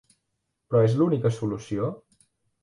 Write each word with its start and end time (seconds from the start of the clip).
Però 0.71 0.81
és 0.87 0.95
l'única 1.01 1.31
solució? 1.37 1.93